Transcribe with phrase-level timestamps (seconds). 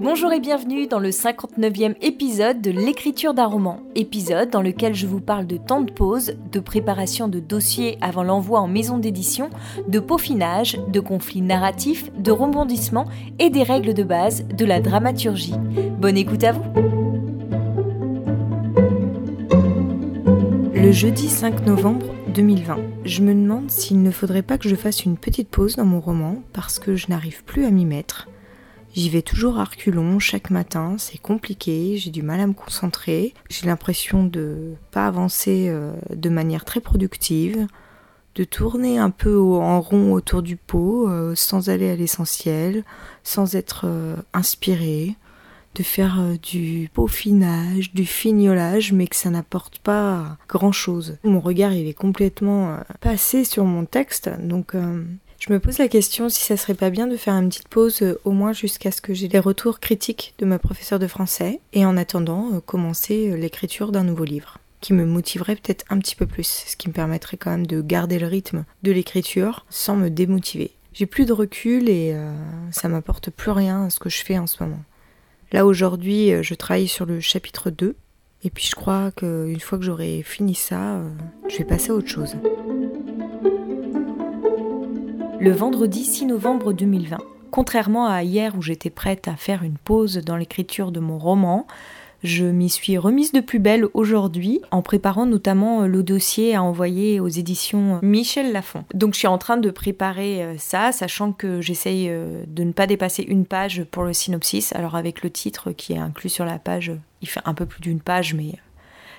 [0.00, 5.06] Bonjour et bienvenue dans le 59e épisode de l'écriture d'un roman, épisode dans lequel je
[5.06, 9.50] vous parle de temps de pause, de préparation de dossiers avant l'envoi en maison d'édition,
[9.86, 13.06] de peaufinage, de conflits narratifs, de rebondissements
[13.38, 15.54] et des règles de base de la dramaturgie.
[16.00, 16.64] Bonne écoute à vous
[20.74, 22.06] Le jeudi 5 novembre
[22.38, 25.84] 2020, je me demande s'il ne faudrait pas que je fasse une petite pause dans
[25.84, 28.28] mon roman parce que je n'arrive plus à m'y mettre.
[28.94, 33.34] J'y vais toujours à reculons chaque matin, c'est compliqué, j'ai du mal à me concentrer,
[33.50, 37.66] j'ai l'impression de pas avancer euh, de manière très productive,
[38.36, 42.84] de tourner un peu en rond autour du pot euh, sans aller à l'essentiel,
[43.24, 45.16] sans être euh, inspiré,
[45.78, 51.18] de faire du peaufinage, du fignolage, mais que ça n'apporte pas grand chose.
[51.24, 54.74] Mon regard il est complètement passé sur mon texte, donc
[55.38, 58.02] je me pose la question si ça serait pas bien de faire une petite pause
[58.02, 61.60] euh, au moins jusqu'à ce que j'ai les retours critiques de ma professeure de français
[61.72, 65.98] et en attendant euh, commencer euh, l'écriture d'un nouveau livre qui me motiverait peut-être un
[65.98, 69.64] petit peu plus, ce qui me permettrait quand même de garder le rythme de l'écriture
[69.70, 70.72] sans me démotiver.
[70.92, 72.16] J'ai plus de recul et
[72.70, 74.80] ça m'apporte plus rien à ce que je fais en ce moment.
[75.52, 77.96] Là aujourd'hui, je travaille sur le chapitre 2
[78.44, 81.00] et puis je crois qu'une fois que j'aurai fini ça,
[81.48, 82.36] je vais passer à autre chose
[85.40, 87.18] le vendredi 6 novembre 2020.
[87.52, 91.66] Contrairement à hier où j'étais prête à faire une pause dans l'écriture de mon roman,
[92.22, 96.62] je m'y suis remise de plus belle aujourd'hui en préparant notamment euh, le dossier à
[96.62, 98.84] envoyer aux éditions Michel Lafon.
[98.94, 102.72] Donc je suis en train de préparer euh, ça, sachant que j'essaye euh, de ne
[102.72, 104.72] pas dépasser une page pour le synopsis.
[104.72, 107.80] Alors avec le titre qui est inclus sur la page, il fait un peu plus
[107.80, 108.54] d'une page, mais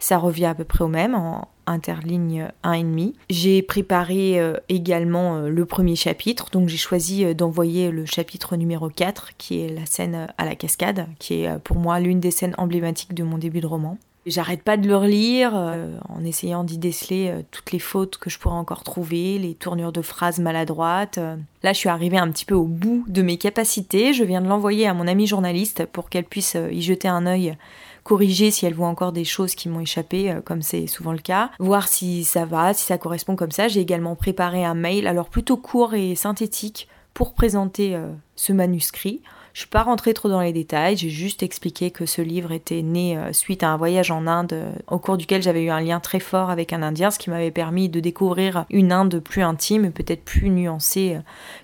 [0.00, 3.14] ça revient à peu près au même en interligne 1,5.
[3.28, 8.56] J'ai préparé euh, également euh, le premier chapitre, donc j'ai choisi euh, d'envoyer le chapitre
[8.56, 12.30] numéro 4, qui est la scène à la cascade, qui est pour moi l'une des
[12.30, 13.98] scènes emblématiques de mon début de roman.
[14.26, 18.54] J'arrête pas de le relire en essayant d'y déceler toutes les fautes que je pourrais
[18.54, 21.18] encore trouver, les tournures de phrases maladroites.
[21.62, 24.12] Là, je suis arrivée un petit peu au bout de mes capacités.
[24.12, 27.56] Je viens de l'envoyer à mon amie journaliste pour qu'elle puisse y jeter un œil
[28.04, 31.18] corriger si elle voit encore des choses qui m'ont échappé, euh, comme c'est souvent le
[31.18, 33.68] cas, voir si ça va, si ça correspond comme ça.
[33.68, 39.22] J'ai également préparé un mail, alors plutôt court et synthétique, pour présenter euh, ce manuscrit.
[39.52, 42.82] Je suis pas rentrée trop dans les détails, j'ai juste expliqué que ce livre était
[42.82, 46.00] né euh, suite à un voyage en Inde au cours duquel j'avais eu un lien
[46.00, 49.84] très fort avec un Indien, ce qui m'avait permis de découvrir une Inde plus intime
[49.84, 51.18] et peut-être plus nuancée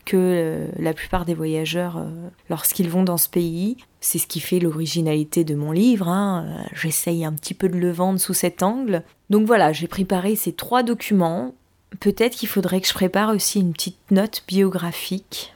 [0.05, 2.05] que la plupart des voyageurs
[2.51, 3.77] lorsqu'ils vont dans ce pays.
[4.01, 6.09] C'est ce qui fait l'originalité de mon livre.
[6.09, 6.65] Hein.
[6.73, 9.03] J'essaye un petit peu de le vendre sous cet angle.
[9.31, 11.55] Donc voilà, j'ai préparé ces trois documents.
[12.01, 15.56] Peut-être qu'il faudrait que je prépare aussi une petite note biographique.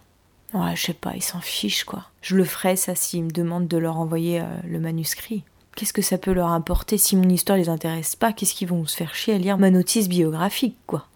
[0.53, 2.07] Ouais, je sais pas, ils s'en fichent quoi.
[2.23, 5.45] Je le ferai ça s'ils me demandent de leur envoyer euh, le manuscrit.
[5.77, 8.33] Qu'est-ce que ça peut leur importer si mon histoire les intéresse pas?
[8.33, 11.07] Qu'est-ce qu'ils vont se faire chier à lire ma notice biographique quoi?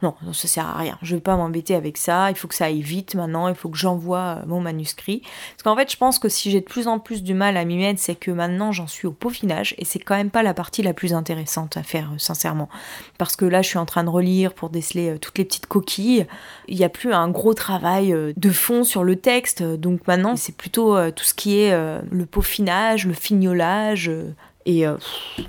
[0.00, 0.96] Non, ça sert à rien.
[1.02, 2.30] Je vais pas m'embêter avec ça.
[2.30, 3.48] Il faut que ça aille vite maintenant.
[3.48, 5.22] Il faut que j'envoie euh, mon manuscrit.
[5.50, 7.64] Parce qu'en fait, je pense que si j'ai de plus en plus du mal à
[7.64, 10.54] m'y mettre, c'est que maintenant j'en suis au peaufinage et c'est quand même pas la
[10.54, 12.68] partie la plus intéressante à faire, euh, sincèrement.
[13.18, 15.66] Parce que là, je suis en train de relire pour déceler euh, toutes les petites
[15.66, 16.28] coquilles.
[16.68, 19.64] Il n'y a plus un gros travail de fond sur le texte.
[19.64, 24.10] Donc maintenant, c'est plutôt tout ce qui est le peaufinage, le fignolage.
[24.66, 24.84] Et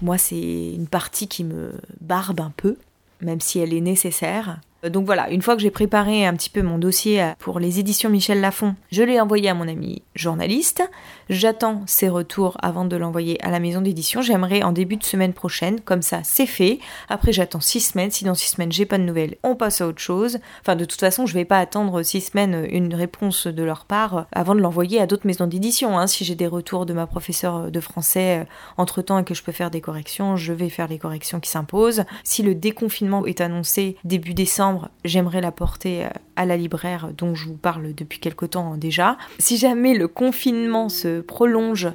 [0.02, 0.40] moi, c'est
[0.74, 2.78] une partie qui me barbe un peu
[3.22, 4.62] même si elle est nécessaire.
[4.86, 7.80] Euh, donc voilà, une fois que j'ai préparé un petit peu mon dossier pour les
[7.80, 10.84] éditions Michel Lafon, je l'ai envoyé à mon ami journaliste.
[11.30, 14.22] J'attends ses retours avant de l'envoyer à la maison d'édition.
[14.22, 16.80] J'aimerais en début de semaine prochaine, comme ça c'est fait.
[17.08, 18.12] Après j'attends six semaines.
[18.12, 20.40] Si dans six semaines j'ai pas de nouvelles, on passe à autre chose.
[20.62, 24.26] Enfin de toute façon je vais pas attendre six semaines une réponse de leur part
[24.32, 25.98] avant de l'envoyer à d'autres maisons d'édition.
[25.98, 26.08] Hein.
[26.08, 28.46] Si j'ai des retours de ma professeure de français euh,
[28.78, 31.50] entre temps et que je peux faire des corrections, je vais faire les corrections qui
[31.50, 32.04] s'imposent.
[32.24, 34.69] Si le déconfinement est annoncé début décembre,
[35.06, 39.18] j'aimerais l'apporter euh, à la libraire dont je vous parle depuis quelque temps déjà.
[39.40, 41.90] Si jamais le confinement se prolonge.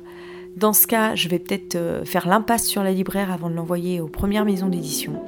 [0.56, 4.00] Dans ce cas, je vais peut-être euh, faire l'impasse sur la libraire avant de l'envoyer
[4.00, 5.20] aux premières maisons d'édition.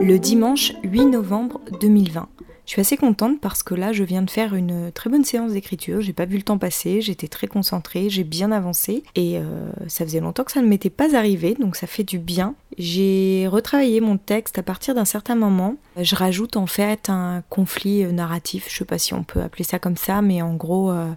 [0.00, 2.28] Le dimanche 8 novembre 2020.
[2.66, 5.52] Je suis assez contente parce que là, je viens de faire une très bonne séance
[5.52, 6.00] d'écriture.
[6.00, 10.04] J'ai pas vu le temps passer, j'étais très concentrée, j'ai bien avancé et euh, ça
[10.04, 12.54] faisait longtemps que ça ne m'était pas arrivé, donc ça fait du bien.
[12.78, 15.76] J'ai retravaillé mon texte à partir d'un certain moment.
[15.96, 19.64] Je rajoute en fait un conflit euh, narratif, je sais pas si on peut appeler
[19.64, 21.12] ça comme ça, mais en gros, euh,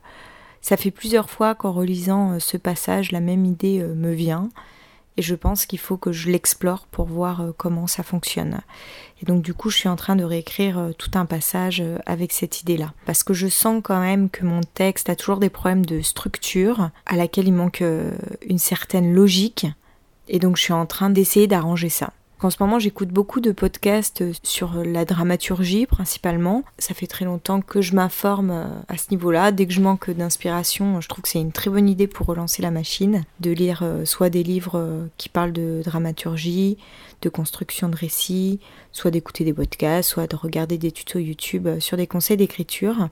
[0.62, 4.50] ça fait plusieurs fois qu'en relisant ce passage, la même idée me vient.
[5.18, 8.62] et je pense qu'il faut que je l'explore pour voir euh, comment ça fonctionne.
[9.22, 11.98] Et donc du coup, je suis en train de réécrire euh, tout un passage euh,
[12.06, 12.94] avec cette idée-là.
[13.06, 16.92] Parce que je sens quand même que mon texte a toujours des problèmes de structure,
[17.08, 17.84] à laquelle il manque
[18.48, 19.66] une certaine logique.
[20.28, 22.12] Et donc je suis en train d'essayer d'arranger ça.
[22.40, 26.64] En ce moment, j'écoute beaucoup de podcasts sur la dramaturgie principalement.
[26.78, 29.52] Ça fait très longtemps que je m'informe euh, à ce niveau-là.
[29.52, 32.62] Dès que je manque d'inspiration, je trouve que c'est une très bonne idée pour relancer
[32.62, 36.78] la machine, de lire euh, soit des livres euh, qui parlent de dramaturgie,
[37.24, 38.60] de construction de récits,
[38.92, 43.10] soit d'écouter des podcasts, soit de regarder des tutos YouTube sur des conseils d'écriture.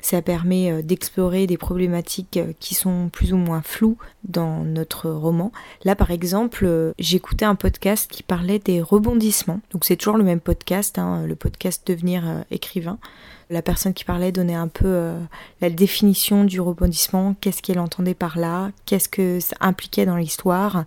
[0.00, 5.10] Ça permet euh, d'explorer des problématiques euh, qui sont plus ou moins floues dans notre
[5.10, 5.52] roman.
[5.84, 9.60] Là, par exemple, euh, j'écoutais un podcast qui parlait des rebondissements.
[9.72, 12.98] Donc c'est toujours le même podcast, hein, le podcast Devenir écrivain.
[13.50, 15.12] La personne qui parlait donnait un peu
[15.60, 20.84] la définition du rebondissement, qu'est-ce qu'elle entendait par là, qu'est-ce que ça impliquait dans l'histoire,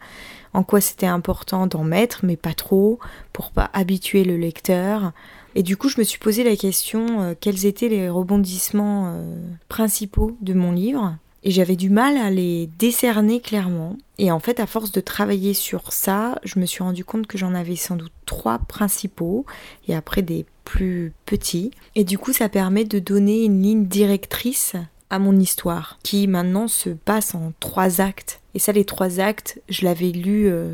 [0.53, 2.99] en quoi c'était important d'en mettre, mais pas trop,
[3.33, 5.11] pour pas habituer le lecteur?
[5.55, 9.35] Et du coup, je me suis posé la question euh, quels étaient les rebondissements euh,
[9.69, 11.15] principaux de mon livre.
[11.43, 13.97] Et j'avais du mal à les décerner clairement.
[14.17, 17.37] Et en fait, à force de travailler sur ça, je me suis rendu compte que
[17.37, 19.45] j'en avais sans doute trois principaux
[19.87, 21.71] et après des plus petits.
[21.95, 24.75] Et du coup, ça permet de donner une ligne directrice
[25.09, 28.39] à mon histoire qui maintenant se passe en trois actes.
[28.55, 30.73] Et ça, les trois actes, je l'avais lu euh,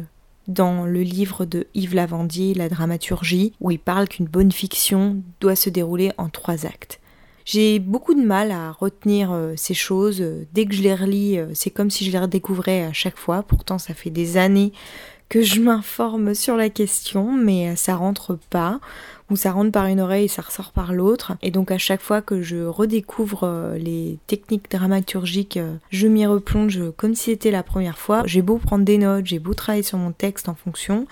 [0.50, 5.56] dans le livre de Yves Lavandier, La dramaturgie, où il parle qu'une bonne fiction doit
[5.56, 7.00] se dérouler en trois actes.
[7.46, 10.24] J'ai beaucoup de mal à retenir euh, ces choses.
[10.54, 13.42] Dès que je les relis, euh, c'est comme si je les redécouvrais à chaque fois.
[13.42, 14.72] Pourtant, ça fait des années
[15.30, 18.80] que je m'informe sur la question, mais ça rentre pas
[19.30, 21.34] où ça rentre par une oreille et ça ressort par l'autre.
[21.42, 26.26] Et donc à chaque fois que je redécouvre euh, les techniques dramaturgiques, euh, je m'y
[26.26, 28.24] replonge comme si c'était la première fois.
[28.26, 31.06] J'ai beau prendre des notes, j'ai beau travailler sur mon texte en fonction,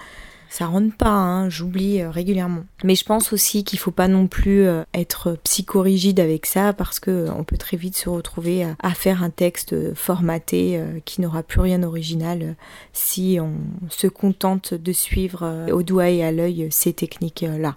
[0.49, 2.63] ça rentre pas, hein, j'oublie euh, régulièrement.
[2.83, 7.27] Mais je pense aussi qu'il faut pas non plus être psychorigide avec ça parce que
[7.35, 11.79] on peut très vite se retrouver à, faire un texte formaté qui n'aura plus rien
[11.79, 12.55] d'original
[12.93, 13.53] si on
[13.89, 17.75] se contente de suivre au doigt et à l'œil ces techniques-là.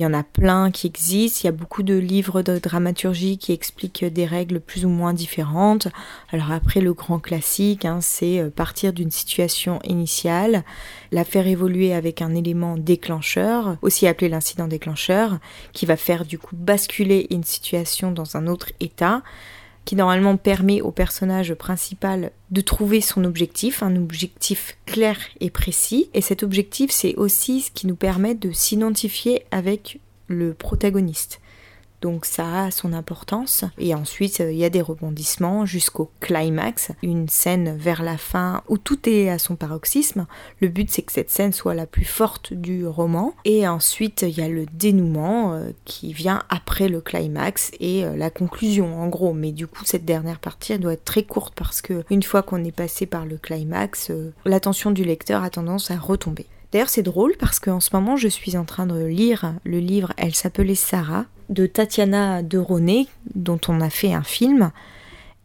[0.00, 3.36] Il y en a plein qui existent, il y a beaucoup de livres de dramaturgie
[3.36, 5.88] qui expliquent des règles plus ou moins différentes.
[6.32, 10.64] Alors après, le grand classique, hein, c'est euh, partir d'une situation initiale,
[11.12, 15.38] la faire évoluer avec un élément déclencheur, aussi appelé l'incident déclencheur,
[15.74, 19.22] qui va faire du coup basculer une situation dans un autre état
[19.84, 26.10] qui normalement permet au personnage principal de trouver son objectif, un objectif clair et précis.
[26.14, 29.98] Et cet objectif, c'est aussi ce qui nous permet de s'identifier avec
[30.28, 31.40] le protagoniste.
[32.00, 33.64] Donc ça a son importance.
[33.78, 38.62] Et ensuite, euh, il y a des rebondissements jusqu'au climax, une scène vers la fin
[38.68, 40.26] où tout est à son paroxysme.
[40.60, 43.34] Le but, c'est que cette scène soit la plus forte du roman.
[43.44, 48.16] Et ensuite, il y a le dénouement euh, qui vient après le climax et euh,
[48.16, 49.34] la conclusion, en gros.
[49.34, 52.42] Mais du coup, cette dernière partie, elle doit être très courte parce que une fois
[52.42, 54.10] qu'on est passé par le climax,
[54.44, 56.46] l'attention du lecteur a tendance à retomber.
[56.72, 60.12] D'ailleurs, c'est drôle parce qu'en ce moment, je suis en train de lire le livre
[60.16, 64.70] Elle s'appelait Sarah de Tatiana de Roné, dont on a fait un film.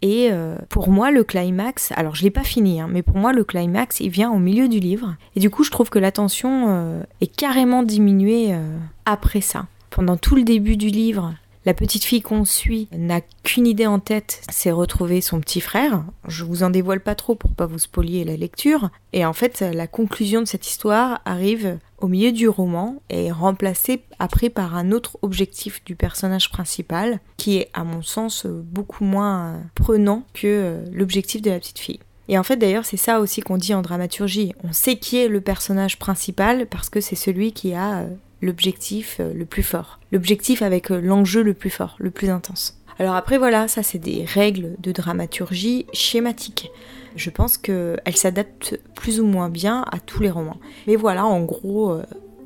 [0.02, 3.34] Et euh, pour moi, le climax, alors je l'ai pas fini, hein, mais pour moi,
[3.34, 5.16] le climax, il vient au milieu du livre.
[5.36, 9.66] Et du coup, je trouve que l'attention euh, est carrément diminuée euh, après ça.
[9.90, 11.34] Pendant tout le début du livre,
[11.66, 16.04] la petite fille qu'on suit n'a qu'une idée en tête, c'est retrouver son petit frère.
[16.28, 18.90] Je vous en dévoile pas trop pour pas vous spolier la lecture.
[19.14, 23.32] Et en fait, la conclusion de cette histoire arrive au milieu du roman et est
[23.32, 29.04] remplacée après par un autre objectif du personnage principal qui est à mon sens beaucoup
[29.04, 32.00] moins prenant que l'objectif de la petite fille.
[32.28, 34.54] Et en fait d'ailleurs c'est ça aussi qu'on dit en dramaturgie.
[34.64, 38.06] On sait qui est le personnage principal parce que c'est celui qui a
[38.46, 40.00] l'objectif euh, le plus fort.
[40.12, 42.80] L'objectif avec euh, l'enjeu le plus fort, le plus intense.
[43.00, 46.72] Alors après voilà, ça c'est des règles de dramaturgie schématiques.
[47.16, 50.58] Je pense qu'elles s'adaptent plus ou moins bien à tous les romans.
[50.88, 52.04] Mais voilà en gros euh,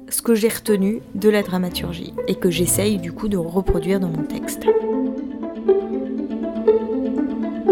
[0.09, 4.09] ce que j'ai retenu de la dramaturgie et que j'essaye du coup de reproduire dans
[4.09, 4.65] mon texte.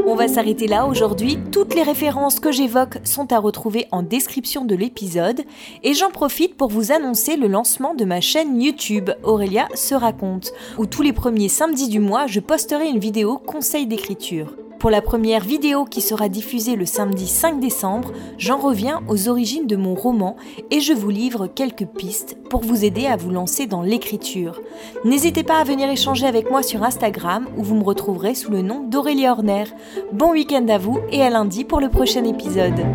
[0.09, 1.37] On va s'arrêter là aujourd'hui.
[1.51, 5.41] Toutes les références que j'évoque sont à retrouver en description de l'épisode.
[5.83, 10.53] Et j'en profite pour vous annoncer le lancement de ma chaîne YouTube Aurélia se raconte,
[10.77, 14.55] où tous les premiers samedis du mois, je posterai une vidéo conseil d'écriture.
[14.79, 19.65] Pour la première vidéo qui sera diffusée le samedi 5 décembre, j'en reviens aux origines
[19.65, 20.35] de mon roman
[20.69, 24.61] et je vous livre quelques pistes pour vous aider à vous lancer dans l'écriture.
[25.03, 28.61] N'hésitez pas à venir échanger avec moi sur Instagram où vous me retrouverez sous le
[28.61, 29.65] nom d'Aurélie Horner.
[30.13, 32.85] Bon week-end à vous et à lundi pour le prochain épisode.